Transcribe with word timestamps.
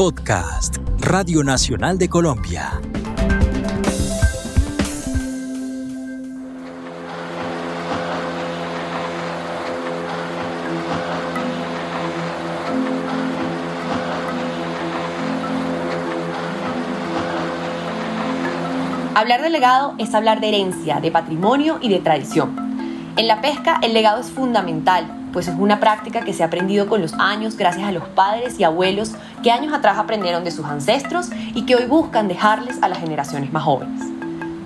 Podcast, 0.00 0.78
Radio 1.00 1.44
Nacional 1.44 1.98
de 1.98 2.08
Colombia. 2.08 2.80
Hablar 19.14 19.42
de 19.42 19.50
legado 19.50 19.94
es 19.98 20.14
hablar 20.14 20.40
de 20.40 20.48
herencia, 20.48 21.00
de 21.00 21.10
patrimonio 21.10 21.78
y 21.82 21.90
de 21.90 21.98
tradición. 21.98 22.56
En 23.18 23.26
la 23.28 23.42
pesca 23.42 23.78
el 23.82 23.92
legado 23.92 24.22
es 24.22 24.30
fundamental, 24.30 25.20
pues 25.32 25.48
es 25.48 25.54
una 25.58 25.78
práctica 25.78 26.22
que 26.22 26.32
se 26.32 26.42
ha 26.42 26.46
aprendido 26.46 26.88
con 26.88 27.02
los 27.02 27.12
años 27.14 27.56
gracias 27.56 27.86
a 27.86 27.92
los 27.92 28.04
padres 28.08 28.58
y 28.58 28.64
abuelos 28.64 29.12
que 29.42 29.50
años 29.50 29.72
atrás 29.72 29.98
aprendieron 29.98 30.44
de 30.44 30.50
sus 30.50 30.66
ancestros 30.66 31.28
y 31.54 31.64
que 31.64 31.76
hoy 31.76 31.86
buscan 31.86 32.28
dejarles 32.28 32.76
a 32.82 32.88
las 32.88 32.98
generaciones 32.98 33.52
más 33.52 33.62
jóvenes. 33.62 34.02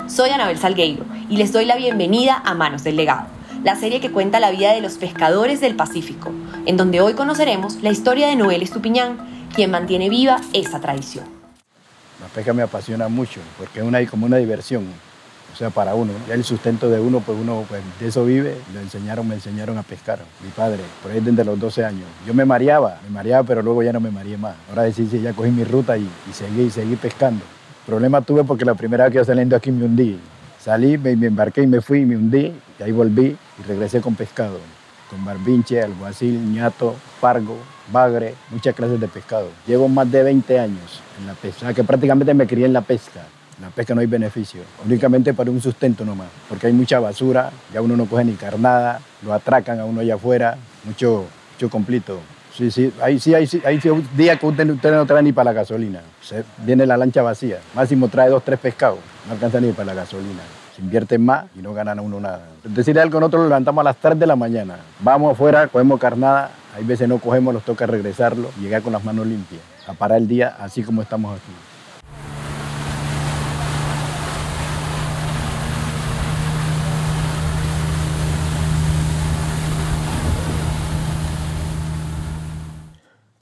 Soy 0.08 0.30
Anabel 0.30 0.58
Salgueiro 0.58 1.04
y 1.28 1.36
les 1.36 1.52
doy 1.52 1.64
la 1.64 1.76
bienvenida 1.76 2.42
a 2.44 2.54
Manos 2.54 2.84
del 2.84 2.96
Legado, 2.96 3.26
la 3.62 3.76
serie 3.76 4.00
que 4.00 4.10
cuenta 4.10 4.40
la 4.40 4.50
vida 4.50 4.72
de 4.72 4.80
los 4.80 4.94
pescadores 4.94 5.60
del 5.60 5.76
Pacífico, 5.76 6.32
en 6.66 6.76
donde 6.76 7.00
hoy 7.00 7.14
conoceremos 7.14 7.82
la 7.82 7.90
historia 7.90 8.26
de 8.26 8.36
Noel 8.36 8.62
Estupiñán, 8.62 9.48
quien 9.54 9.70
mantiene 9.70 10.08
viva 10.08 10.40
esa 10.52 10.80
tradición. 10.80 11.24
La 12.20 12.26
pesca 12.26 12.52
me 12.52 12.62
apasiona 12.62 13.08
mucho 13.08 13.40
porque 13.58 13.80
es 13.80 14.10
como 14.10 14.26
una 14.26 14.38
diversión, 14.38 14.86
o 15.54 15.56
sea, 15.56 15.70
para 15.70 15.94
uno. 15.94 16.12
Ya 16.28 16.34
el 16.34 16.42
sustento 16.42 16.90
de 16.90 17.00
uno, 17.00 17.20
pues 17.20 17.38
uno 17.40 17.64
pues, 17.68 17.80
de 18.00 18.08
eso 18.08 18.24
vive. 18.24 18.56
Lo 18.74 18.80
enseñaron, 18.80 19.26
me 19.28 19.36
enseñaron 19.36 19.78
a 19.78 19.84
pescar. 19.84 20.18
Mi 20.42 20.50
padre, 20.50 20.80
por 21.00 21.12
ahí 21.12 21.20
desde 21.20 21.44
los 21.44 21.58
12 21.58 21.84
años. 21.84 22.04
Yo 22.26 22.34
me 22.34 22.44
mareaba, 22.44 22.98
me 23.04 23.10
mareaba, 23.10 23.46
pero 23.46 23.62
luego 23.62 23.82
ya 23.82 23.92
no 23.92 24.00
me 24.00 24.10
mareé 24.10 24.36
más. 24.36 24.56
Ahora 24.68 24.90
sí, 24.90 25.06
sí, 25.08 25.20
ya 25.20 25.32
cogí 25.32 25.50
mi 25.50 25.64
ruta 25.64 25.96
y, 25.96 26.02
y 26.02 26.32
seguí, 26.32 26.62
y 26.62 26.70
seguí 26.70 26.96
pescando. 26.96 27.44
Problema 27.86 28.20
tuve 28.22 28.44
porque 28.44 28.64
la 28.64 28.74
primera 28.74 29.04
vez 29.04 29.12
que 29.12 29.18
yo 29.18 29.24
saliendo 29.24 29.54
aquí 29.54 29.70
me 29.70 29.84
hundí. 29.84 30.18
Salí, 30.58 30.96
me, 30.96 31.10
embarqué 31.12 31.62
y 31.62 31.66
me 31.66 31.82
fui, 31.82 32.00
y 32.00 32.06
me 32.06 32.16
hundí, 32.16 32.50
y 32.80 32.82
ahí 32.82 32.90
volví 32.90 33.36
y 33.58 33.62
regresé 33.68 34.00
con 34.00 34.14
pescado. 34.14 34.58
Con 35.10 35.22
barbinche, 35.24 35.82
alguacil, 35.82 36.52
ñato, 36.52 36.94
pargo, 37.20 37.58
bagre, 37.92 38.34
muchas 38.50 38.74
clases 38.74 38.98
de 38.98 39.06
pescado. 39.06 39.50
Llevo 39.66 39.88
más 39.88 40.10
de 40.10 40.22
20 40.22 40.58
años 40.58 41.02
en 41.20 41.26
la 41.26 41.34
pesca, 41.34 41.74
que 41.74 41.84
prácticamente 41.84 42.32
me 42.32 42.46
crié 42.46 42.64
en 42.64 42.72
la 42.72 42.80
pesca. 42.80 43.20
La 43.60 43.70
pesca 43.70 43.94
no 43.94 44.00
hay 44.00 44.06
beneficio, 44.06 44.62
únicamente 44.84 45.32
para 45.32 45.50
un 45.50 45.60
sustento 45.60 46.04
nomás, 46.04 46.26
porque 46.48 46.66
hay 46.66 46.72
mucha 46.72 46.98
basura, 46.98 47.50
ya 47.72 47.80
uno 47.80 47.96
no 47.96 48.06
coge 48.06 48.24
ni 48.24 48.32
carnada, 48.32 49.00
lo 49.22 49.32
atracan 49.32 49.78
a 49.78 49.84
uno 49.84 50.00
allá 50.00 50.16
afuera, 50.16 50.56
mucho, 50.84 51.24
mucho 51.54 51.70
complito. 51.70 52.18
Sí, 52.56 52.70
sí, 52.70 52.92
ahí 53.00 53.18
sí, 53.18 53.34
hay, 53.34 53.46
sí, 53.46 53.60
hay 53.64 53.80
sí, 53.80 53.88
un 53.90 54.06
día 54.16 54.36
que 54.36 54.46
usted, 54.46 54.64
no 54.64 55.06
trae 55.06 55.22
ni 55.22 55.32
para 55.32 55.50
la 55.50 55.52
gasolina. 55.52 56.00
Viene 56.58 56.86
la 56.86 56.96
lancha 56.96 57.22
vacía, 57.22 57.58
máximo 57.74 58.08
trae 58.08 58.28
dos, 58.28 58.44
tres 58.44 58.58
pescados, 58.58 58.98
no 59.26 59.34
alcanza 59.34 59.60
ni 59.60 59.72
para 59.72 59.86
la 59.86 59.94
gasolina. 59.94 60.42
Se 60.74 60.82
invierte 60.82 61.18
más 61.18 61.46
y 61.56 61.62
no 61.62 61.72
ganan 61.72 62.00
a 62.00 62.02
uno 62.02 62.18
nada. 62.20 62.46
Decirle 62.64 63.00
algo, 63.00 63.20
nosotros 63.20 63.42
lo 63.42 63.48
levantamos 63.48 63.82
a 63.82 63.84
las 63.84 63.96
3 63.96 64.18
de 64.18 64.26
la 64.26 64.34
mañana. 64.34 64.76
Vamos 64.98 65.32
afuera, 65.32 65.68
cogemos 65.68 66.00
carnada, 66.00 66.50
hay 66.76 66.82
veces 66.82 67.08
no 67.08 67.18
cogemos, 67.18 67.54
nos 67.54 67.64
toca 67.64 67.86
regresarlo, 67.86 68.50
llegar 68.60 68.82
con 68.82 68.92
las 68.92 69.04
manos 69.04 69.24
limpias, 69.24 69.62
a 69.86 69.92
parar 69.92 70.18
el 70.18 70.26
día 70.26 70.56
así 70.58 70.82
como 70.82 71.00
estamos 71.00 71.32
aquí. 71.36 71.73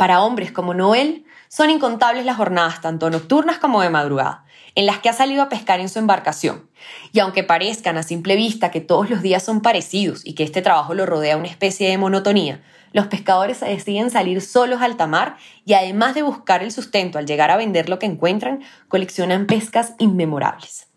Para 0.03 0.21
hombres 0.21 0.51
como 0.51 0.75
Noel, 0.75 1.25
son 1.47 1.71
incontables 1.71 2.27
las 2.27 2.37
jornadas 2.37 2.81
tanto 2.81 3.09
nocturnas 3.09 3.59
como 3.59 3.83
de 3.83 3.89
madrugada, 3.89 4.45
en 4.75 4.85
las 4.85 4.99
que 4.99 5.09
ha 5.09 5.13
salido 5.13 5.45
a 5.45 5.49
pescar 5.49 5.79
en 5.79 5.89
su 5.89 6.01
embarcación. 6.01 6.69
Y 7.13 7.21
aunque 7.21 7.45
parezcan 7.45 7.97
a 7.97 8.03
simple 8.03 8.35
vista 8.35 8.73
que 8.73 8.81
todos 8.81 9.09
los 9.11 9.23
días 9.23 9.45
son 9.45 9.63
parecidos 9.63 10.27
y 10.27 10.35
que 10.35 10.43
este 10.43 10.61
trabajo 10.61 10.95
lo 10.95 11.07
rodea 11.07 11.37
una 11.37 11.47
especie 11.47 11.89
de 11.89 11.99
monotonía, 11.99 12.65
los 12.93 13.07
pescadores 13.07 13.61
deciden 13.61 14.11
salir 14.11 14.41
solos 14.41 14.83
al 14.83 14.97
tamar 14.97 15.37
y 15.65 15.75
además 15.75 16.17
de 16.17 16.23
buscar 16.23 16.65
el 16.65 16.73
sustento 16.73 17.19
al 17.19 17.27
llegar 17.27 17.53
a 17.53 17.57
vender 17.57 17.89
lo 17.89 18.01
que 18.01 18.07
encuentran, 18.07 18.65
coleccionan 18.89 19.47
pescas 19.47 19.95
inmemorables. 20.01 20.89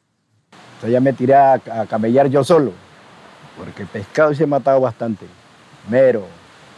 Ya 0.89 0.99
me 0.99 1.13
tiré 1.13 1.35
a, 1.35 1.59
camellar 1.88 2.27
yo 2.27 2.44
solo, 2.44 2.71
porque 3.55 3.83
el 3.83 3.88
pescado 3.88 4.33
se 4.33 4.45
ha 4.45 4.47
matado 4.47 4.81
bastante. 4.81 5.27
Mero, 5.91 6.25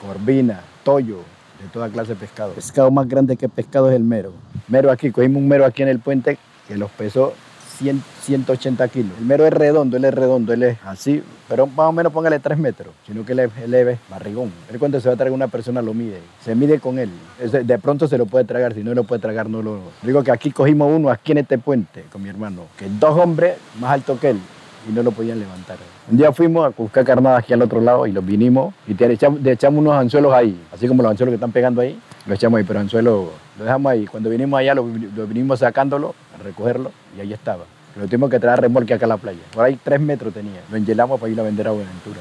corvina, 0.01 0.59
toyo, 0.83 1.23
de 1.61 1.67
toda 1.69 1.89
clase 1.89 2.09
de 2.09 2.15
pescado. 2.15 2.49
El 2.49 2.55
pescado 2.55 2.91
más 2.91 3.07
grande 3.07 3.37
que 3.37 3.49
pescado 3.49 3.89
es 3.89 3.95
el 3.95 4.03
mero. 4.03 4.33
Mero 4.67 4.91
aquí, 4.91 5.11
cogimos 5.11 5.41
un 5.41 5.47
mero 5.47 5.65
aquí 5.65 5.83
en 5.83 5.89
el 5.89 5.99
puente 5.99 6.37
que 6.67 6.77
los 6.77 6.91
pesó 6.91 7.33
100, 7.77 8.03
180 8.23 8.87
kilos. 8.89 9.11
El 9.19 9.25
mero 9.25 9.45
es 9.45 9.53
redondo, 9.53 9.97
él 9.97 10.05
es 10.05 10.13
redondo, 10.13 10.53
él 10.53 10.63
es 10.63 10.77
así, 10.83 11.23
pero 11.47 11.67
más 11.67 11.87
o 11.87 11.91
menos 11.91 12.11
póngale 12.11 12.39
3 12.39 12.57
metros, 12.57 12.93
sino 13.05 13.25
que 13.25 13.33
él 13.33 13.39
es, 13.39 13.51
él 13.63 13.97
barrigón. 14.09 14.51
Él 14.71 14.79
cuando 14.79 14.99
se 14.99 15.07
va 15.07 15.13
a 15.13 15.17
tragar 15.17 15.33
una 15.33 15.47
persona 15.47 15.81
lo 15.81 15.93
mide, 15.93 16.19
se 16.43 16.55
mide 16.55 16.79
con 16.79 16.99
él. 16.99 17.09
De 17.39 17.77
pronto 17.77 18.07
se 18.07 18.17
lo 18.17 18.25
puede 18.25 18.45
tragar, 18.45 18.73
si 18.73 18.83
no 18.83 18.93
lo 18.93 19.03
puede 19.03 19.21
tragar 19.21 19.49
no 19.49 19.61
lo... 19.61 19.79
Digo 20.01 20.23
que 20.23 20.31
aquí 20.31 20.51
cogimos 20.51 20.91
uno, 20.91 21.09
aquí 21.09 21.31
en 21.33 21.39
este 21.39 21.57
puente, 21.57 22.05
con 22.11 22.23
mi 22.23 22.29
hermano, 22.29 22.63
que 22.77 22.87
dos 22.99 23.17
hombres 23.17 23.57
más 23.79 23.91
altos 23.91 24.19
que 24.19 24.31
él, 24.31 24.39
y 24.87 24.91
no 24.91 25.03
lo 25.03 25.11
podían 25.11 25.39
levantar. 25.39 25.77
Un 26.09 26.17
día 26.17 26.31
fuimos 26.31 26.65
a 26.65 26.69
buscar 26.69 27.03
carnadas 27.03 27.39
aquí 27.39 27.53
al 27.53 27.61
otro 27.61 27.81
lado 27.81 28.07
y 28.07 28.11
los 28.11 28.25
vinimos 28.25 28.73
y 28.87 28.93
te 28.93 29.11
echamos, 29.11 29.41
te 29.41 29.51
echamos 29.51 29.79
unos 29.79 29.93
anzuelos 29.93 30.33
ahí, 30.33 30.59
así 30.73 30.87
como 30.87 31.03
los 31.03 31.11
anzuelos 31.11 31.31
que 31.31 31.35
están 31.35 31.51
pegando 31.51 31.81
ahí, 31.81 31.99
lo 32.25 32.33
echamos 32.33 32.57
ahí, 32.57 32.63
pero 32.63 32.79
anzuelos 32.79 33.27
lo 33.57 33.63
dejamos 33.63 33.91
ahí. 33.91 34.05
Cuando 34.05 34.29
vinimos 34.29 34.59
allá, 34.59 34.75
lo, 34.75 34.85
lo 35.15 35.27
vinimos 35.27 35.59
sacándolo, 35.59 36.13
a 36.39 36.43
recogerlo 36.43 36.91
y 37.17 37.21
ahí 37.21 37.33
estaba. 37.33 37.65
Lo 37.95 38.05
tuvimos 38.05 38.29
que 38.29 38.39
traer 38.39 38.61
remolque 38.61 38.93
acá 38.93 39.05
a 39.05 39.09
la 39.09 39.17
playa. 39.17 39.39
Por 39.53 39.65
ahí 39.65 39.79
tres 39.83 39.99
metros 39.99 40.33
tenía. 40.33 40.61
Lo 40.69 40.77
engelamos 40.77 41.19
para 41.19 41.31
ir 41.31 41.39
a 41.39 41.43
vender 41.43 41.67
a 41.67 41.71
Buenaventura. 41.71 42.19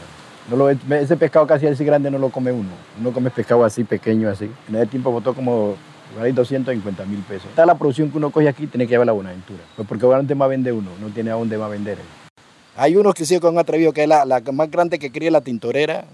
No 0.51 0.57
lo, 0.57 0.71
ese 0.71 1.17
pescado 1.17 1.47
casi 1.47 1.67
así 1.67 1.85
grande 1.85 2.11
no 2.11 2.19
lo 2.19 2.31
come 2.31 2.51
uno. 2.51 2.71
Uno 2.99 3.13
come 3.13 3.31
pescado 3.31 3.65
así 3.65 3.85
pequeño, 3.85 4.31
así. 4.31 4.51
En 4.69 4.77
ese 4.77 4.87
tiempo 4.87 5.11
botó 5.11 5.35
como 5.35 5.75
por 6.15 6.23
ahí 6.23 6.33
250 6.33 7.05
mil 7.05 7.21
pesos. 7.21 7.47
Está 7.51 7.67
la 7.67 7.77
producción 7.77 8.11
que 8.11 8.17
uno 8.17 8.31
coge 8.31 8.49
aquí, 8.49 8.67
tiene 8.67 8.87
que 8.87 8.93
llevar 8.93 9.09
a 9.11 9.13
Buenaventura. 9.13 9.61
Pues 9.75 9.87
porque 9.87 10.07
¿dónde 10.07 10.35
más 10.35 10.49
vende 10.49 10.73
uno? 10.73 10.91
No 11.01 11.09
tiene 11.09 11.31
a 11.31 11.35
dónde 11.35 11.59
más 11.59 11.71
vender. 11.71 11.99
Hay 12.77 12.95
unos 12.97 13.15
que 13.15 13.25
sí 13.25 13.39
con 13.41 13.59
atrevido, 13.59 13.93
que 13.93 14.03
es 14.03 14.09
la, 14.09 14.27
la 14.27 14.41
más 14.53 14.71
grande 14.71 14.99
que 14.99 15.11
cría 15.11 15.31
la 15.31 15.41
tintorera 15.41 16.05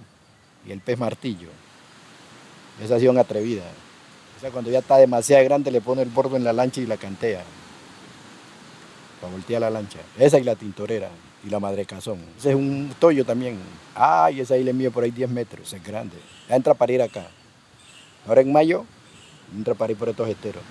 y 0.65 0.71
el 0.71 0.81
pez 0.81 0.97
martillo. 0.97 1.49
Esa 2.83 3.01
sí 3.01 3.07
son 3.07 3.19
atrevida. 3.19 3.65
Esa 4.39 4.51
cuando 4.51 4.71
ya 4.71 4.79
está 4.79 4.97
demasiado 4.97 5.45
grande 5.45 5.73
le 5.73 5.81
pone 5.81 6.03
el 6.03 6.09
bordo 6.09 6.37
en 6.37 6.45
la 6.45 6.53
lancha 6.53 6.81
y 6.81 6.87
la 6.87 6.97
cantea. 6.97 7.43
Para 9.21 9.33
voltear 9.33 9.61
la 9.61 9.71
lancha. 9.71 9.99
Esa 10.19 10.39
y 10.39 10.45
la 10.45 10.55
tintorera 10.55 11.11
y 11.45 11.51
la 11.51 11.59
madre 11.59 11.85
cazón. 11.85 12.19
Ese 12.39 12.51
es 12.51 12.55
un 12.55 12.95
toyo 12.99 13.25
también. 13.25 13.59
Ay, 13.97 14.41
esa 14.41 14.55
ahí 14.55 14.63
le 14.63 14.73
mide 14.73 14.93
por 14.93 15.03
ahí 15.03 15.11
10 15.11 15.31
metros, 15.31 15.73
es 15.73 15.83
grande. 15.83 16.17
Ya 16.49 16.55
entra 16.55 16.75
para 16.75 16.93
ir 16.93 17.03
acá. 17.03 17.27
Ahora 18.27 18.41
en 18.41 18.53
mayo, 18.53 18.85
entra 19.57 19.75
para 19.75 19.93
ir 19.93 19.99
por 19.99 20.09
estos 20.09 20.29
esteros. 20.29 20.63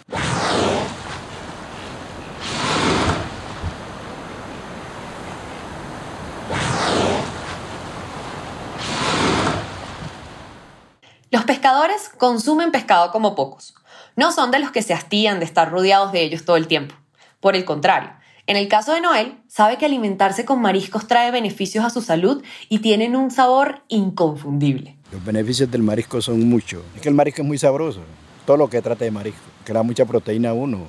Los 11.34 11.41
pescadores 11.52 12.10
consumen 12.18 12.72
pescado 12.72 13.12
como 13.12 13.36
pocos. 13.36 13.74
No 14.16 14.32
son 14.32 14.52
de 14.52 14.60
los 14.60 14.72
que 14.72 14.82
se 14.82 14.94
hastían 14.94 15.40
de 15.40 15.44
estar 15.44 15.70
rodeados 15.70 16.14
de 16.14 16.22
ellos 16.22 16.46
todo 16.46 16.56
el 16.56 16.66
tiempo. 16.66 16.96
Por 17.42 17.58
el 17.58 17.66
contrario, 17.66 18.12
en 18.48 18.56
el 18.56 18.70
caso 18.70 18.94
de 18.94 19.02
Noel, 19.02 19.38
sabe 19.50 19.78
que 19.78 19.86
alimentarse 19.86 20.46
con 20.46 20.62
mariscos 20.62 21.08
trae 21.08 21.30
beneficios 21.30 21.84
a 21.84 21.90
su 21.90 22.02
salud 22.02 22.42
y 22.70 22.80
tienen 22.80 23.18
un 23.18 23.32
sabor 23.32 23.82
inconfundible. 23.90 24.96
Los 25.12 25.26
beneficios 25.26 25.70
del 25.70 25.84
marisco 25.84 26.22
son 26.22 26.48
muchos. 26.48 26.84
Es 26.96 27.02
que 27.02 27.10
el 27.10 27.16
marisco 27.16 27.42
es 27.42 27.48
muy 27.50 27.58
sabroso. 27.58 28.00
Todo 28.46 28.56
lo 28.56 28.70
que 28.70 28.82
trata 28.82 29.04
de 29.04 29.12
marisco. 29.12 29.42
Que 29.66 29.74
da 29.74 29.84
mucha 29.84 30.06
proteína 30.06 30.52
a 30.52 30.54
uno 30.54 30.86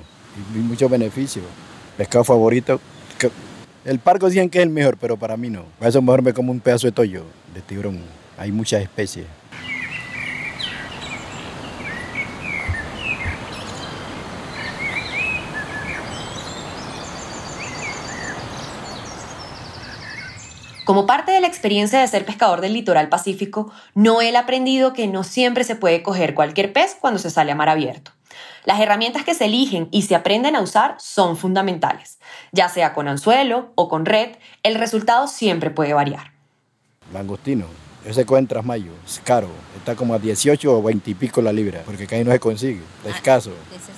y 0.55 0.59
muchos 0.59 0.89
beneficios. 0.89 1.43
Pescado 1.97 2.23
favorito. 2.23 2.79
El 3.83 3.99
pargo 3.99 4.29
dicen 4.29 4.49
que 4.49 4.59
es 4.59 4.63
el 4.63 4.69
mejor, 4.69 4.95
pero 4.95 5.17
para 5.17 5.35
mí 5.35 5.49
no. 5.49 5.65
Para 5.77 5.89
eso 5.89 6.01
mejor 6.01 6.21
me 6.21 6.31
como 6.31 6.53
un 6.53 6.61
pedazo 6.61 6.87
de 6.87 6.93
toyo, 6.93 7.25
de 7.53 7.59
tiburón. 7.59 7.99
Hay 8.37 8.53
muchas 8.53 8.81
especies. 8.81 9.25
Como 20.85 21.05
parte 21.05 21.31
de 21.31 21.39
la 21.39 21.47
experiencia 21.47 22.01
de 22.01 22.07
ser 22.09 22.25
pescador 22.25 22.59
del 22.59 22.73
litoral 22.73 23.07
pacífico, 23.07 23.71
Noel 23.95 24.35
ha 24.35 24.41
aprendido 24.41 24.91
que 24.91 25.07
no 25.07 25.23
siempre 25.23 25.63
se 25.63 25.77
puede 25.77 26.03
coger 26.03 26.33
cualquier 26.33 26.73
pez 26.73 26.97
cuando 26.99 27.19
se 27.19 27.29
sale 27.29 27.53
a 27.53 27.55
mar 27.55 27.69
abierto. 27.69 28.11
Las 28.65 28.81
herramientas 28.81 29.23
que 29.23 29.33
se 29.33 29.45
eligen 29.45 29.87
y 29.91 30.01
se 30.01 30.15
aprenden 30.15 30.57
a 30.57 30.61
usar 30.61 30.95
son 30.99 31.37
fundamentales. 31.37 32.19
Ya 32.51 32.67
sea 32.67 32.93
con 32.93 33.07
anzuelo 33.07 33.71
o 33.75 33.87
con 33.87 34.05
red, 34.05 34.35
el 34.63 34.75
resultado 34.75 35.27
siempre 35.27 35.69
puede 35.69 35.93
variar. 35.93 36.33
Langostino. 37.13 37.65
Ese 38.05 38.25
coge 38.25 38.39
en 38.41 38.47
Trasmayo, 38.47 38.91
es 39.05 39.21
caro. 39.23 39.47
Está 39.77 39.95
como 39.95 40.13
a 40.13 40.19
18 40.19 40.77
o 40.77 40.83
20 40.83 41.11
y 41.11 41.13
pico 41.13 41.41
la 41.41 41.53
libra, 41.53 41.83
porque 41.85 42.05
ahí 42.13 42.23
no 42.23 42.31
se 42.31 42.39
consigue. 42.39 42.81
Está 42.97 43.09
Ah, 43.09 43.15
escaso. 43.15 43.51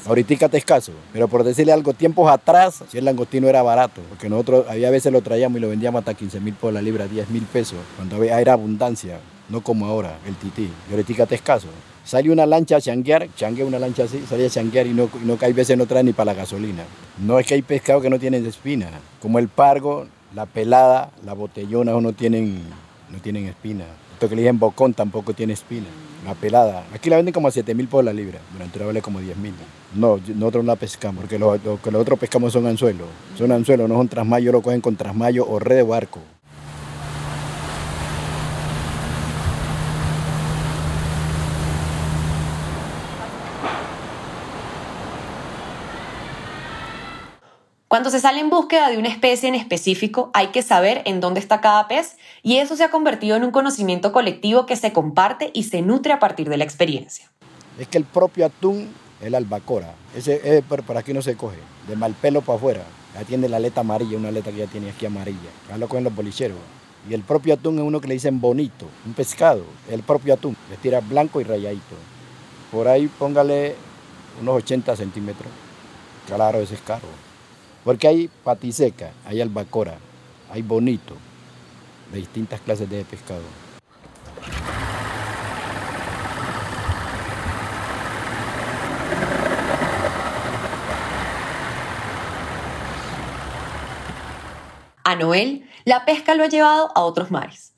Ahorita 0.05 0.33
está 0.35 0.57
escaso. 0.57 0.91
Pero 1.11 1.27
por 1.27 1.43
decirle 1.43 1.71
algo, 1.73 1.93
tiempos 1.93 2.29
atrás, 2.31 2.83
si 2.91 2.97
el 2.99 3.05
langostino 3.05 3.47
era 3.47 3.63
barato, 3.63 4.01
porque 4.09 4.29
nosotros 4.29 4.65
había 4.69 4.91
veces 4.91 5.11
lo 5.11 5.21
traíamos 5.21 5.57
y 5.57 5.61
lo 5.61 5.69
vendíamos 5.69 5.99
hasta 5.99 6.13
15 6.13 6.39
mil 6.39 6.53
por 6.53 6.71
la 6.71 6.81
libra, 6.83 7.07
10 7.07 7.29
mil 7.29 7.43
pesos, 7.43 7.79
cuando 7.95 8.17
había- 8.17 8.39
era 8.39 8.53
abundancia, 8.53 9.19
no 9.49 9.61
como 9.61 9.87
ahora, 9.87 10.19
el 10.27 10.35
tití. 10.35 10.69
Y 10.89 10.91
ahorita 10.93 11.23
está 11.23 11.35
escaso. 11.35 11.67
Sale 12.03 12.29
una 12.31 12.45
lancha 12.45 12.75
a 12.75 12.81
changuear, 12.81 13.27
changuea 13.35 13.65
una 13.65 13.79
lancha 13.79 14.03
así, 14.03 14.23
salía 14.29 14.45
a 14.45 14.49
changuear 14.51 14.85
y 14.85 14.93
no, 14.93 15.09
y 15.19 15.25
no 15.25 15.35
hay 15.41 15.53
veces 15.53 15.75
no 15.75 15.87
trae 15.87 16.03
ni 16.03 16.13
para 16.13 16.33
la 16.33 16.37
gasolina. 16.41 16.83
No 17.17 17.39
es 17.39 17.47
que 17.47 17.55
hay 17.55 17.63
pescado 17.63 17.99
que 18.01 18.11
no 18.11 18.19
tienen 18.19 18.45
espina, 18.45 18.89
como 19.19 19.39
el 19.39 19.47
pargo, 19.47 20.05
la 20.35 20.45
pelada, 20.45 21.09
la 21.25 21.33
botellona 21.33 21.93
no 21.93 22.13
tienen, 22.13 22.61
no 23.15 23.21
tienen 23.21 23.45
espina. 23.45 23.85
Esto 24.13 24.29
que 24.29 24.35
le 24.35 24.41
dicen 24.41 24.59
bocón 24.59 24.93
tampoco 24.93 25.33
tiene 25.33 25.53
espina. 25.53 25.87
La 26.25 26.33
pelada. 26.33 26.85
Aquí 26.93 27.09
la 27.09 27.17
venden 27.17 27.33
como 27.33 27.47
a 27.47 27.51
7 27.51 27.73
mil 27.75 27.87
por 27.87 28.03
la 28.03 28.11
libra. 28.11 28.39
La 28.57 28.85
vale 28.85 29.01
como 29.01 29.19
10 29.19 29.37
mil. 29.37 29.53
No, 29.93 30.19
nosotros 30.35 30.65
no 30.65 30.73
la 30.73 30.75
pescamos, 30.75 31.21
porque 31.21 31.39
lo, 31.39 31.55
lo 31.57 31.81
que 31.81 31.91
nosotros 31.91 32.19
pescamos 32.19 32.51
son 32.51 32.65
anzuelos. 32.65 33.07
Son 33.37 33.51
anzuelos, 33.51 33.87
no 33.87 33.95
son 33.95 34.07
trasmayo, 34.07 34.51
lo 34.51 34.61
cogen 34.61 34.81
con 34.81 34.95
trasmayo 34.95 35.47
o 35.47 35.59
red 35.59 35.77
de 35.77 35.83
barco. 35.83 36.19
Cuando 47.87 48.09
se 48.09 48.19
sale 48.19 48.39
en 48.39 48.49
búsqueda 48.49 48.89
de 48.89 48.97
una 48.97 49.09
especie 49.09 49.47
en 49.47 49.53
específico, 49.53 50.31
hay 50.33 50.47
que 50.47 50.63
saber 50.63 51.03
en 51.05 51.19
dónde 51.19 51.39
está 51.39 51.61
cada 51.61 51.87
pez 51.87 52.17
y 52.41 52.57
eso 52.57 52.75
se 52.75 52.83
ha 52.83 52.89
convertido 52.89 53.35
en 53.35 53.43
un 53.43 53.51
conocimiento 53.51 54.11
colectivo 54.11 54.65
que 54.65 54.75
se 54.75 54.91
comparte 54.91 55.51
y 55.53 55.63
se 55.63 55.83
nutre 55.83 56.11
a 56.11 56.19
partir 56.19 56.49
de 56.49 56.57
la 56.57 56.63
experiencia. 56.63 57.29
Es 57.77 57.87
que 57.87 57.99
el 57.99 58.03
propio 58.03 58.47
atún 58.47 58.89
es 59.21 59.29
la 59.29 59.37
albacora. 59.37 59.93
Ese, 60.15 60.37
ese 60.37 60.63
por, 60.63 60.81
por 60.83 60.97
aquí 60.97 61.13
no 61.13 61.21
se 61.21 61.37
coge. 61.37 61.59
De 61.87 61.95
mal 61.95 62.15
pelo 62.15 62.41
para 62.41 62.57
afuera. 62.57 62.83
Ya 63.13 63.23
tiene 63.23 63.47
la 63.47 63.57
aleta 63.57 63.81
amarilla, 63.81 64.17
una 64.17 64.29
aleta 64.29 64.51
que 64.51 64.57
ya 64.57 64.67
tiene 64.67 64.89
aquí 64.89 65.05
amarilla. 65.05 65.51
Ya 65.69 65.77
lo 65.77 65.87
cogen 65.87 66.05
los 66.05 66.15
bolicheros. 66.15 66.57
Y 67.07 67.13
el 67.13 67.21
propio 67.21 67.53
atún 67.53 67.77
es 67.77 67.83
uno 67.83 68.01
que 68.01 68.07
le 68.07 68.15
dicen 68.15 68.41
bonito, 68.41 68.87
un 69.05 69.13
pescado. 69.13 69.63
El 69.91 70.01
propio 70.01 70.33
atún. 70.33 70.57
Le 70.71 70.77
tira 70.77 71.01
blanco 71.01 71.39
y 71.39 71.43
rayadito. 71.43 71.95
Por 72.71 72.87
ahí 72.87 73.07
póngale 73.07 73.75
unos 74.41 74.55
80 74.55 74.95
centímetros. 74.95 75.51
Claro, 76.25 76.59
ese 76.59 76.73
es 76.73 76.81
caro. 76.81 77.07
Porque 77.85 78.07
hay 78.07 78.29
patiseca, 78.43 79.11
hay 79.25 79.41
albacora, 79.41 79.99
hay 80.51 80.63
bonito, 80.63 81.15
de 82.11 82.17
distintas 82.17 82.59
clases 82.59 82.89
de 82.89 83.05
pescado. 83.05 83.43
A 95.03 95.15
Noel, 95.15 95.69
la 95.85 96.05
pesca 96.05 96.33
lo 96.33 96.43
ha 96.43 96.47
llevado 96.47 96.91
a 96.95 97.03
otros 97.03 97.29
mares. 97.29 97.74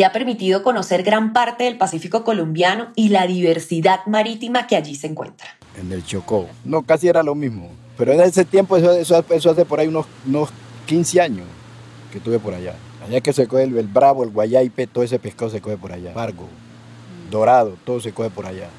Le 0.00 0.06
ha 0.06 0.12
permitido 0.12 0.62
conocer 0.62 1.02
gran 1.02 1.34
parte 1.34 1.64
del 1.64 1.76
Pacífico 1.76 2.24
colombiano 2.24 2.88
y 2.96 3.10
la 3.10 3.26
diversidad 3.26 4.00
marítima 4.06 4.66
que 4.66 4.74
allí 4.74 4.94
se 4.94 5.08
encuentra. 5.08 5.46
en 5.78 5.92
el 5.92 6.02
Chocó. 6.06 6.48
No, 6.64 6.80
casi 6.84 7.08
era 7.08 7.22
lo 7.22 7.34
mismo. 7.34 7.68
Pero 7.98 8.14
en 8.14 8.20
ese 8.22 8.46
tiempo, 8.46 8.78
eso, 8.78 8.94
eso, 8.94 9.50
hace 9.50 9.66
por 9.66 9.78
ahí 9.78 9.88
unos, 9.88 10.06
unos 10.26 10.48
15 10.86 11.20
años 11.20 11.46
que 12.10 12.16
estuve 12.16 12.38
por 12.38 12.54
allá. 12.54 12.76
Allá 13.06 13.20
que 13.20 13.34
se 13.34 13.46
coge 13.46 13.64
el, 13.64 13.76
el 13.76 13.88
bravo, 13.88 14.24
el 14.24 14.30
guayaipe, 14.30 14.86
todo 14.86 15.04
ese 15.04 15.18
pescado 15.18 15.50
se 15.50 15.60
coge 15.60 15.76
por 15.76 15.92
allá. 15.92 16.14
Pargo, 16.14 16.48
dorado, 17.30 17.76
todo 17.84 18.00
se 18.00 18.12
coge 18.12 18.30
por 18.30 18.46
allá. 18.46 18.70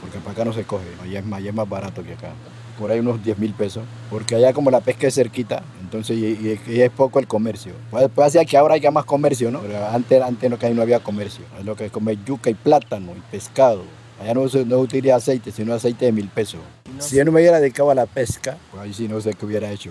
Porque 0.00 0.18
para 0.18 0.30
acá 0.30 0.44
no 0.44 0.52
se 0.52 0.62
coge, 0.62 0.86
allá 1.02 1.18
es 1.18 1.32
allá 1.32 1.48
es 1.48 1.54
más 1.56 1.68
barato 1.68 2.04
que 2.04 2.12
acá. 2.12 2.30
Por 2.78 2.90
ahí 2.90 3.00
unos 3.00 3.22
10 3.22 3.38
mil 3.38 3.52
pesos. 3.52 3.84
Porque 4.10 4.34
allá 4.34 4.52
como 4.52 4.70
la 4.70 4.80
pesca 4.80 5.06
es 5.06 5.14
cerquita, 5.14 5.62
entonces 5.82 6.16
y, 6.16 6.24
y- 6.26 6.60
y 6.66 6.80
es 6.80 6.90
poco 6.90 7.18
el 7.18 7.26
comercio. 7.26 7.72
Puede, 7.90 8.08
puede 8.08 8.30
ser 8.30 8.46
que 8.46 8.56
ahora 8.56 8.74
haya 8.74 8.90
más 8.90 9.04
comercio, 9.04 9.50
¿no? 9.50 9.60
Pero 9.60 9.86
antes, 9.88 10.22
antes 10.22 10.50
no, 10.50 10.58
que 10.58 10.66
ahí 10.66 10.74
no 10.74 10.82
había 10.82 11.00
comercio. 11.00 11.44
Es 11.58 11.64
lo 11.64 11.76
que 11.76 11.86
es 11.86 11.92
comer 11.92 12.18
yuca 12.24 12.50
y 12.50 12.54
plátano 12.54 13.12
y 13.16 13.20
pescado. 13.30 13.82
Allá 14.20 14.34
no 14.34 14.48
se, 14.48 14.64
no 14.64 14.76
se 14.76 14.82
utiliza 14.82 15.16
aceite, 15.16 15.50
sino 15.52 15.74
aceite 15.74 16.06
de 16.06 16.12
mil 16.12 16.28
pesos. 16.28 16.60
Si 16.98 17.16
yo 17.16 17.24
no 17.24 17.32
me 17.32 17.40
hubiera 17.40 17.60
dedicado 17.60 17.90
a 17.90 17.94
la 17.94 18.06
pesca, 18.06 18.56
pues 18.70 18.82
ahí 18.82 18.94
sí 18.94 19.08
no 19.08 19.20
sé 19.20 19.34
qué 19.34 19.44
hubiera 19.46 19.70
hecho. 19.70 19.90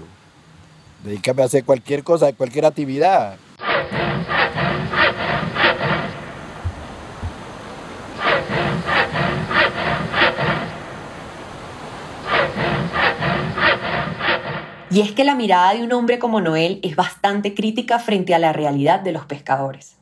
Dedicarme 1.03 1.41
a 1.41 1.45
hacer 1.45 1.63
cualquier 1.63 2.03
cosa, 2.03 2.31
cualquier 2.33 2.65
actividad. 2.65 3.35
Y 14.93 14.99
es 14.99 15.13
que 15.13 15.23
la 15.23 15.35
mirada 15.35 15.73
de 15.73 15.83
un 15.83 15.93
hombre 15.93 16.19
como 16.19 16.41
Noel 16.41 16.81
es 16.83 16.97
bastante 16.97 17.53
crítica 17.53 17.97
frente 17.97 18.35
a 18.35 18.39
la 18.39 18.51
realidad 18.51 18.99
de 18.99 19.13
los 19.13 19.25
pescadores, 19.25 19.95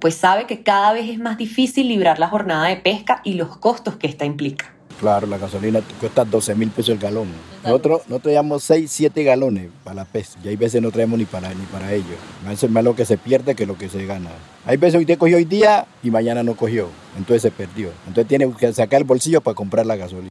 pues 0.00 0.16
sabe 0.16 0.46
que 0.46 0.62
cada 0.62 0.92
vez 0.92 1.08
es 1.08 1.18
más 1.18 1.38
difícil 1.38 1.88
librar 1.88 2.18
la 2.18 2.28
jornada 2.28 2.68
de 2.68 2.76
pesca 2.76 3.22
y 3.24 3.34
los 3.34 3.56
costos 3.56 3.96
que 3.96 4.06
esta 4.06 4.26
implica. 4.26 4.74
Claro, 5.00 5.26
la 5.26 5.38
gasolina 5.38 5.80
cuesta 5.98 6.26
12 6.26 6.54
mil 6.56 6.68
pesos 6.68 6.90
el 6.90 6.98
galón. 6.98 7.28
Nosotros, 7.64 8.02
nosotros 8.06 8.32
llevamos 8.32 8.62
6, 8.64 8.90
7 8.90 9.24
galones 9.24 9.70
para 9.82 9.94
la 9.94 10.04
pesca 10.04 10.38
y 10.44 10.48
hay 10.48 10.56
veces 10.56 10.82
no 10.82 10.90
traemos 10.90 11.18
ni 11.18 11.24
para, 11.24 11.48
ni 11.54 11.64
para 11.64 11.94
ellos. 11.94 12.18
Más 12.44 12.62
es 12.62 12.70
más 12.70 12.84
lo 12.84 12.94
que 12.94 13.06
se 13.06 13.16
pierde 13.16 13.54
que 13.54 13.64
lo 13.64 13.78
que 13.78 13.88
se 13.88 14.04
gana. 14.04 14.28
Hay 14.66 14.76
veces 14.76 15.00
usted 15.00 15.16
cogió 15.16 15.38
hoy 15.38 15.46
día 15.46 15.86
y 16.02 16.10
mañana 16.10 16.42
no 16.42 16.54
cogió, 16.54 16.90
entonces 17.16 17.40
se 17.40 17.50
perdió. 17.50 17.88
Entonces 18.06 18.28
tiene 18.28 18.52
que 18.52 18.70
sacar 18.74 19.00
el 19.00 19.04
bolsillo 19.04 19.40
para 19.40 19.54
comprar 19.54 19.86
la 19.86 19.96
gasolina. 19.96 20.28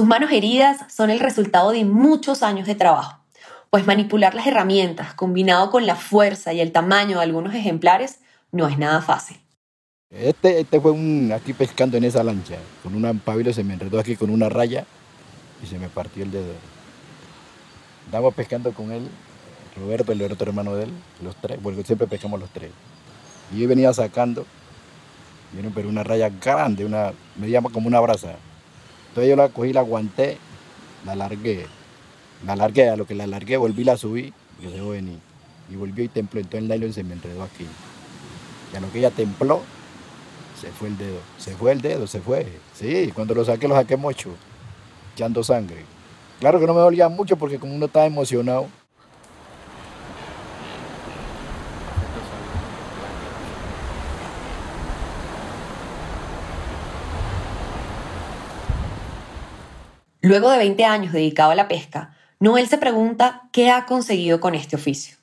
Sus 0.00 0.08
manos 0.08 0.32
heridas 0.32 0.90
son 0.90 1.10
el 1.10 1.20
resultado 1.20 1.72
de 1.72 1.84
muchos 1.84 2.42
años 2.42 2.66
de 2.66 2.74
trabajo, 2.74 3.18
pues 3.68 3.86
manipular 3.86 4.34
las 4.34 4.46
herramientas 4.46 5.12
combinado 5.12 5.70
con 5.70 5.84
la 5.84 5.94
fuerza 5.94 6.54
y 6.54 6.60
el 6.62 6.72
tamaño 6.72 7.18
de 7.18 7.24
algunos 7.24 7.54
ejemplares 7.54 8.20
no 8.50 8.66
es 8.66 8.78
nada 8.78 9.02
fácil. 9.02 9.36
Este, 10.08 10.60
este 10.60 10.80
fue 10.80 10.92
un, 10.92 11.30
aquí 11.34 11.52
pescando 11.52 11.98
en 11.98 12.04
esa 12.04 12.24
lancha, 12.24 12.56
con 12.82 12.94
un 12.94 13.18
pabilo 13.18 13.52
se 13.52 13.62
me 13.62 13.74
enredó 13.74 14.00
aquí 14.00 14.16
con 14.16 14.30
una 14.30 14.48
raya 14.48 14.86
y 15.62 15.66
se 15.66 15.78
me 15.78 15.90
partió 15.90 16.24
el 16.24 16.30
dedo. 16.30 16.54
Estábamos 18.06 18.32
pescando 18.32 18.72
con 18.72 18.92
él, 18.92 19.06
Roberto, 19.76 20.12
el 20.12 20.22
otro 20.22 20.48
hermano 20.48 20.76
de 20.76 20.84
él, 20.84 20.92
los 21.22 21.36
tres, 21.36 21.58
porque 21.62 21.82
siempre 21.82 22.06
pescamos 22.06 22.40
los 22.40 22.48
tres. 22.48 22.70
Y 23.52 23.60
yo 23.60 23.68
venía 23.68 23.92
sacando, 23.92 24.46
vieron, 25.52 25.74
pero 25.74 25.90
una 25.90 26.04
raya 26.04 26.30
grande, 26.30 26.86
una, 26.86 27.12
me 27.36 27.50
llama 27.50 27.68
como 27.68 27.86
una 27.86 28.00
brasa. 28.00 28.36
Entonces 29.10 29.28
yo 29.28 29.36
la 29.36 29.48
cogí, 29.48 29.72
la 29.72 29.80
aguanté, 29.80 30.38
la 31.04 31.16
largué, 31.16 31.66
la 32.46 32.54
largué, 32.54 32.88
a 32.88 32.96
lo 32.96 33.06
que 33.06 33.16
la 33.16 33.26
largué, 33.26 33.56
volví, 33.56 33.82
la 33.82 33.96
subí, 33.96 34.32
y 34.62 34.70
se 34.70 34.80
venir. 34.80 35.18
Y 35.68 35.74
volvió 35.74 36.04
y 36.04 36.08
templó, 36.08 36.40
entonces 36.40 36.62
el 36.62 36.68
nylon 36.68 36.92
se 36.92 37.02
me 37.02 37.14
enredó 37.14 37.42
aquí. 37.42 37.66
Y 38.72 38.76
a 38.76 38.80
lo 38.80 38.90
que 38.92 39.00
ella 39.00 39.10
templó, 39.10 39.62
se 40.60 40.68
fue 40.68 40.88
el 40.88 40.96
dedo. 40.96 41.18
Se 41.38 41.56
fue 41.56 41.72
el 41.72 41.80
dedo, 41.80 42.06
se 42.06 42.20
fue. 42.20 42.46
Sí, 42.74 43.10
cuando 43.12 43.34
lo 43.34 43.44
saqué, 43.44 43.66
lo 43.66 43.74
saqué 43.74 43.96
mucho, 43.96 44.30
echando 45.14 45.42
sangre. 45.42 45.84
Claro 46.38 46.60
que 46.60 46.66
no 46.66 46.74
me 46.74 46.80
dolía 46.80 47.08
mucho 47.08 47.36
porque 47.36 47.58
como 47.58 47.74
uno 47.74 47.86
estaba 47.86 48.06
emocionado. 48.06 48.68
Luego 60.22 60.50
de 60.50 60.58
20 60.58 60.84
años 60.84 61.12
dedicado 61.12 61.50
a 61.50 61.54
la 61.54 61.66
pesca, 61.68 62.14
Noel 62.40 62.68
se 62.68 62.76
pregunta 62.76 63.48
qué 63.52 63.70
ha 63.70 63.86
conseguido 63.86 64.40
con 64.40 64.54
este 64.54 64.76
oficio. 64.76 65.16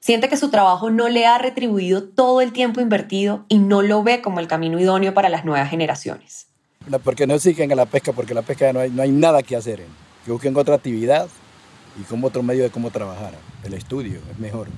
Siente 0.00 0.28
que 0.28 0.36
su 0.36 0.50
trabajo 0.50 0.90
no 0.90 1.08
le 1.08 1.26
ha 1.26 1.38
retribuido 1.38 2.04
todo 2.04 2.40
el 2.40 2.52
tiempo 2.52 2.80
invertido 2.80 3.44
y 3.48 3.58
no 3.58 3.82
lo 3.82 4.02
ve 4.02 4.22
como 4.22 4.40
el 4.40 4.48
camino 4.48 4.78
idóneo 4.78 5.14
para 5.14 5.28
las 5.28 5.44
nuevas 5.44 5.68
generaciones. 5.68 6.46
Porque 7.02 7.26
no 7.26 7.38
siguen 7.38 7.72
a 7.72 7.74
la 7.74 7.86
pesca, 7.86 8.12
porque 8.12 8.34
la 8.34 8.42
pesca 8.42 8.72
no 8.72 8.80
hay, 8.80 8.90
no 8.90 9.02
hay 9.02 9.10
nada 9.10 9.42
que 9.42 9.56
hacer. 9.56 9.82
Que 10.24 10.32
busquen 10.32 10.56
otra 10.56 10.74
actividad 10.74 11.28
y 11.98 12.02
como 12.04 12.26
otro 12.26 12.42
medio 12.42 12.62
de 12.62 12.70
cómo 12.70 12.90
trabajar. 12.90 13.32
El 13.62 13.74
estudio 13.74 14.20
es 14.30 14.38
mejor. 14.38 14.68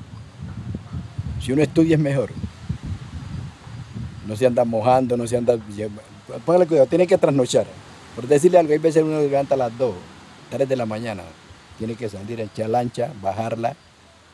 Si 1.40 1.52
uno 1.52 1.62
estudia 1.62 1.94
es 1.94 2.00
mejor. 2.00 2.30
No 4.26 4.34
se 4.34 4.46
anda 4.46 4.64
mojando, 4.64 5.16
no 5.16 5.26
se 5.26 5.36
anda... 5.36 5.56
Póngale 6.44 6.66
cuidado, 6.66 6.86
tiene 6.88 7.06
que 7.06 7.16
trasnochar. 7.16 7.66
Por 8.16 8.26
decirle 8.26 8.58
algo, 8.58 8.72
hay 8.72 8.78
veces 8.78 9.04
uno 9.04 9.20
se 9.20 9.28
levanta 9.28 9.54
a 9.54 9.58
las 9.58 9.78
2, 9.78 9.94
3 10.50 10.68
de 10.68 10.76
la 10.76 10.86
mañana. 10.86 11.22
Tiene 11.78 11.94
que 11.94 12.08
salir, 12.08 12.40
echar 12.40 12.70
lancha, 12.70 13.12
bajarla, 13.20 13.76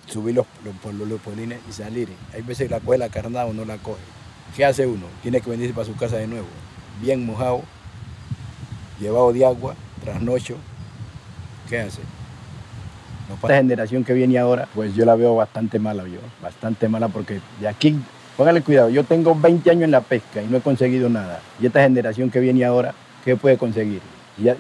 subir 0.07 0.37
los, 0.37 0.47
los 0.65 1.21
polines 1.21 1.59
y 1.69 1.73
salir. 1.73 2.09
Hay 2.33 2.43
veces 2.43 2.71
la 2.71 2.79
coge 2.79 2.99
la 2.99 3.09
carnada 3.09 3.47
o 3.47 3.53
no 3.53 3.65
la 3.65 3.79
coge. 3.79 4.01
¿Qué 4.57 4.65
hace 4.65 4.87
uno? 4.87 5.07
Tiene 5.23 5.41
que 5.41 5.51
venirse 5.51 5.75
para 5.75 5.87
su 5.87 5.97
casa 5.97 6.17
de 6.17 6.29
nuevo, 6.29 6.47
bien 7.01 7.27
mojado, 7.27 7.63
llevado 9.01 9.33
de 9.33 9.45
agua, 9.45 9.75
trasnocho, 10.05 10.57
¿qué 11.69 11.81
hace? 11.81 12.03
Esta 13.35 13.57
generación 13.57 14.05
que 14.05 14.13
viene 14.13 14.39
ahora, 14.39 14.69
pues 14.75 14.95
yo 14.95 15.07
la 15.07 15.15
veo 15.15 15.35
bastante 15.35 15.79
mala, 15.79 16.05
yo, 16.05 16.21
bastante 16.43 16.89
mala 16.89 17.09
porque 17.09 17.41
de 17.61 17.69
aquí, 17.69 17.97
póngale 18.37 18.61
cuidado, 18.61 18.91
yo 18.91 19.05
tengo 19.05 19.35
20 19.35 19.71
años 19.71 19.85
en 19.85 19.91
la 19.91 20.03
pesca 20.03 20.43
y 20.43 20.47
no 20.47 20.59
he 20.59 20.61
conseguido 20.61 21.09
nada. 21.09 21.41
Y 21.59 21.67
esta 21.67 21.83
generación 21.83 22.31
que 22.31 22.41
viene 22.41 22.65
ahora, 22.65 22.95
¿qué 23.25 23.37
puede 23.37 23.59
conseguir? 23.59 24.01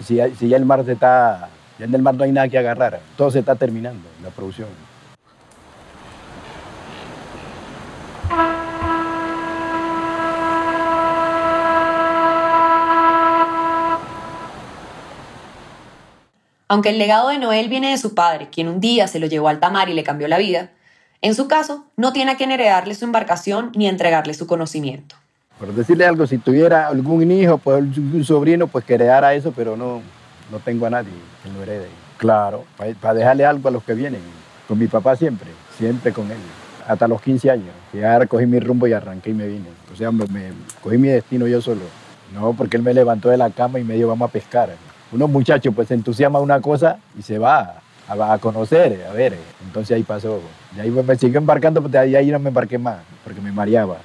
Si 0.02 0.14
ya, 0.14 0.57
el 0.57 0.64
mar 0.64 0.85
se 0.85 0.92
está, 0.92 1.49
ya 1.78 1.85
en 1.85 1.95
el 1.95 2.02
mar 2.02 2.14
no 2.14 2.25
hay 2.25 2.33
nada 2.33 2.49
que 2.49 2.59
agarrar, 2.59 3.00
todo 3.16 3.31
se 3.31 3.40
está 3.40 3.54
terminando, 3.54 4.09
la 4.23 4.31
producción. 4.31 4.69
Aunque 16.69 16.88
el 16.88 16.99
legado 16.99 17.28
de 17.28 17.38
Noel 17.38 17.69
viene 17.69 17.90
de 17.90 17.99
su 17.99 18.14
padre, 18.14 18.49
quien 18.50 18.66
un 18.66 18.81
día 18.81 19.07
se 19.07 19.19
lo 19.19 19.26
llevó 19.26 19.49
al 19.49 19.61
tamar 19.61 19.90
y 19.90 19.95
le 19.95 20.04
cambió 20.04 20.26
la 20.26 20.38
vida, 20.38 20.71
en 21.21 21.35
su 21.35 21.47
caso 21.47 21.85
no 21.97 22.14
tiene 22.14 22.33
a 22.33 22.37
quien 22.37 22.50
heredarle 22.50 22.95
su 22.95 23.04
embarcación 23.04 23.73
ni 23.75 23.88
entregarle 23.88 24.33
su 24.33 24.47
conocimiento. 24.47 25.22
Por 25.62 25.73
decirle 25.75 26.04
algo, 26.04 26.26
si 26.26 26.38
tuviera 26.38 26.88
algún 26.88 27.31
hijo, 27.31 27.57
pues 27.57 27.97
un 27.97 28.25
sobrino, 28.25 28.66
pues 28.66 28.85
que 28.85 28.95
heredara 28.95 29.33
eso, 29.33 29.52
pero 29.54 29.76
no, 29.76 30.02
no 30.50 30.59
tengo 30.59 30.87
a 30.87 30.90
nadie 30.90 31.12
que 31.40 31.50
lo 31.50 31.62
herede. 31.62 31.87
Claro, 32.19 32.64
para 33.00 33.14
dejarle 33.14 33.47
algo 33.47 33.69
a 33.69 33.71
los 33.71 33.85
que 33.85 33.95
vienen. 33.95 34.23
Con 34.66 34.76
mi 34.76 34.88
papá 34.88 35.14
siempre, 35.14 35.47
siempre 35.78 36.12
con 36.12 36.28
él. 36.33 36.38
Hasta 36.88 37.07
los 37.07 37.23
15 37.23 37.49
años. 37.49 37.71
Y 37.92 38.02
ahora 38.02 38.26
cogí 38.26 38.45
mi 38.45 38.59
rumbo 38.59 38.88
y 38.88 38.92
arranqué 38.92 39.31
y 39.31 39.35
me 39.35 39.47
vine. 39.47 39.69
O 39.92 39.97
sea, 39.97 40.11
me, 40.11 40.26
cogí 40.83 40.99
mi 40.99 41.07
destino 41.07 41.47
yo 41.47 41.62
solo. 41.62 41.83
No, 42.35 42.54
porque 42.54 42.76
él 42.76 42.83
me 42.83 42.92
levantó 42.92 43.28
de 43.28 43.37
la 43.37 43.50
cama 43.50 43.78
y 43.78 43.85
me 43.85 43.95
dijo, 43.95 44.09
vamos 44.09 44.28
a 44.28 44.33
pescar 44.33 44.71
unos 45.12 45.31
muchachos 45.31 45.73
pues 45.75 45.88
se 45.88 45.95
entusiasma 45.95 46.40
una 46.40 46.61
cosa 46.61 46.99
y 47.16 47.23
se 47.23 47.38
va 47.38 47.83
a, 48.09 48.38
conocer, 48.38 49.07
a 49.09 49.12
ver. 49.12 49.37
Entonces 49.64 49.95
ahí 49.95 50.02
pasó. 50.02 50.40
Y 50.76 50.81
ahí 50.81 50.90
me, 50.90 51.16
sigo 51.16 51.38
embarcando, 51.38 51.81
pero 51.81 51.92
pues, 51.92 52.16
ahí 52.16 52.31
no 52.33 52.40
me 52.40 52.49
embarqué 52.49 52.78
más, 52.78 52.99
porque 53.23 53.40
me 53.40 53.52
mareaba. 53.52 53.99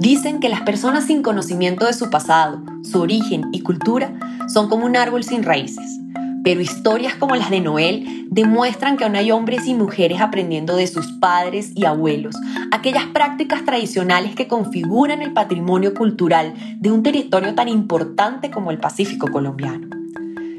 Dicen 0.00 0.40
que 0.40 0.48
las 0.48 0.62
personas 0.62 1.06
sin 1.06 1.22
conocimiento 1.22 1.86
de 1.86 1.92
su 1.92 2.10
pasado, 2.10 2.60
su 2.82 3.00
origen 3.00 3.44
y 3.52 3.60
cultura 3.60 4.12
son 4.52 4.68
como 4.68 4.86
un 4.86 4.96
árbol 4.96 5.24
sin 5.24 5.42
raíces. 5.42 6.00
Pero 6.42 6.60
historias 6.60 7.14
como 7.14 7.36
las 7.36 7.50
de 7.50 7.60
Noel 7.60 8.26
demuestran 8.30 8.96
que 8.96 9.04
aún 9.04 9.16
hay 9.16 9.30
hombres 9.30 9.66
y 9.66 9.74
mujeres 9.74 10.20
aprendiendo 10.20 10.76
de 10.76 10.86
sus 10.86 11.12
padres 11.12 11.72
y 11.74 11.86
abuelos 11.86 12.36
aquellas 12.84 13.06
prácticas 13.06 13.64
tradicionales 13.64 14.34
que 14.34 14.46
configuran 14.46 15.22
el 15.22 15.32
patrimonio 15.32 15.94
cultural 15.94 16.52
de 16.80 16.90
un 16.90 17.02
territorio 17.02 17.54
tan 17.54 17.68
importante 17.68 18.50
como 18.50 18.70
el 18.70 18.78
Pacífico 18.78 19.28
colombiano. 19.28 20.03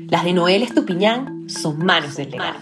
Las 0.07 0.23
de 0.23 0.33
Noel 0.33 0.61
Estupiñán 0.61 1.49
son 1.49 1.83
manos 1.83 2.15
del 2.15 2.31
legado. 2.31 2.59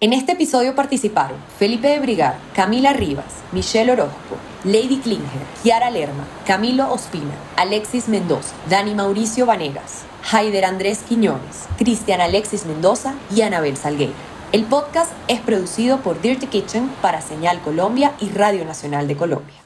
En 0.00 0.12
este 0.12 0.32
episodio 0.32 0.74
participaron 0.74 1.36
Felipe 1.58 1.88
de 1.88 1.98
Brigar, 1.98 2.38
Camila 2.54 2.92
Rivas, 2.92 3.42
Michelle 3.50 3.90
Orozco, 3.90 4.36
Lady 4.64 4.98
Klinger, 4.98 5.42
Kiara 5.62 5.90
Lerma, 5.90 6.24
Camilo 6.46 6.92
Ospina, 6.92 7.34
Alexis 7.56 8.08
Mendoza, 8.08 8.54
Dani 8.70 8.94
Mauricio 8.94 9.46
Vanegas, 9.46 10.04
Haider 10.30 10.64
Andrés 10.64 11.02
Quiñones, 11.08 11.66
Cristian 11.76 12.20
Alexis 12.20 12.66
Mendoza 12.66 13.14
y 13.34 13.40
Anabel 13.40 13.76
Salgueira. 13.76 14.14
El 14.52 14.64
podcast 14.64 15.10
es 15.26 15.40
producido 15.40 16.02
por 16.02 16.20
Dirty 16.20 16.46
Kitchen 16.46 16.88
para 17.02 17.20
Señal 17.20 17.60
Colombia 17.62 18.12
y 18.20 18.28
Radio 18.28 18.64
Nacional 18.64 19.08
de 19.08 19.16
Colombia. 19.16 19.65